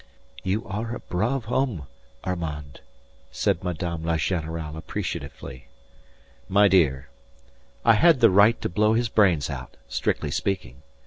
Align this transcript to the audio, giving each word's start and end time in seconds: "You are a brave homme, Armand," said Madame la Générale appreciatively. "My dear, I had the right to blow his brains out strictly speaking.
"You 0.41 0.65
are 0.67 0.95
a 0.95 0.99
brave 0.99 1.45
homme, 1.45 1.85
Armand," 2.23 2.81
said 3.31 3.63
Madame 3.63 4.01
la 4.03 4.15
Générale 4.15 4.75
appreciatively. 4.75 5.67
"My 6.49 6.67
dear, 6.67 7.09
I 7.85 7.93
had 7.93 8.19
the 8.19 8.31
right 8.31 8.59
to 8.63 8.67
blow 8.67 8.95
his 8.95 9.09
brains 9.09 9.47
out 9.47 9.77
strictly 9.87 10.31
speaking. 10.31 10.81